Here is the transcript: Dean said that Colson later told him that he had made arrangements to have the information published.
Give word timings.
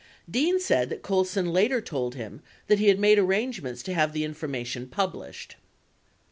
Dean 0.27 0.59
said 0.59 0.89
that 0.89 1.03
Colson 1.03 1.53
later 1.53 1.79
told 1.79 2.15
him 2.15 2.41
that 2.65 2.79
he 2.79 2.87
had 2.87 2.97
made 2.99 3.19
arrangements 3.19 3.83
to 3.83 3.93
have 3.93 4.13
the 4.13 4.23
information 4.23 4.87
published. 4.87 5.57